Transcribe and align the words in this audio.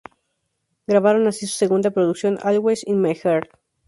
Grabaron 0.87 1.27
así 1.27 1.45
su 1.45 1.55
segunda 1.57 1.91
producción: 1.91 2.39
"Always 2.41 2.87
In 2.87 3.01
My 3.03 3.13
Heart". 3.13 3.51